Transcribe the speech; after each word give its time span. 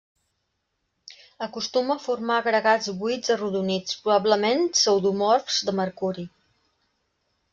Acostuma 1.47 1.97
a 1.97 2.01
formar 2.05 2.37
agregats 2.41 2.87
buits 3.03 3.33
arrodonits, 3.37 3.99
probablement 4.07 4.65
pseudomorfs 4.79 5.59
de 5.69 5.75
mercuri. 5.81 6.27